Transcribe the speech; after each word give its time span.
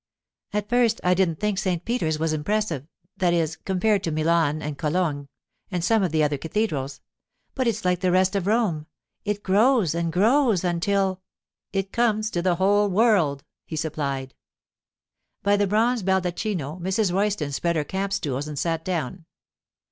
'At 0.51 0.67
first 0.67 0.99
I 1.03 1.13
didn't 1.13 1.39
think 1.39 1.59
St. 1.59 1.85
Peter's 1.85 2.17
was 2.17 2.33
impressive—that 2.33 3.33
is, 3.35 3.55
compared 3.57 4.01
to 4.03 4.11
Milan 4.11 4.59
and 4.59 4.75
Cologne 4.75 5.27
and 5.69 5.83
some 5.83 6.01
of 6.01 6.11
the 6.11 6.23
other 6.23 6.39
cathedrals—but 6.39 7.67
it's 7.67 7.85
like 7.85 7.99
the 7.99 8.09
rest 8.11 8.35
of 8.35 8.47
Rome, 8.47 8.87
it 9.25 9.43
grows 9.43 9.93
and 9.93 10.11
grows 10.11 10.63
until——' 10.63 11.21
'It 11.71 11.91
comes 11.91 12.31
to 12.31 12.39
be 12.39 12.49
the 12.49 12.55
whole 12.55 12.89
world,' 12.89 13.43
he 13.67 13.75
supplied. 13.75 14.33
By 15.43 15.55
the 15.55 15.67
bronze 15.67 16.01
baldacchino 16.01 16.79
Mrs. 16.81 17.13
Royston 17.13 17.51
spread 17.51 17.75
her 17.75 17.83
camp 17.83 18.11
stools 18.11 18.47
and 18.47 18.57
sat 18.57 18.83
down. 18.83 19.25